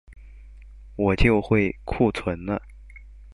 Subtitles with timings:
[0.95, 2.59] 我就會庫存了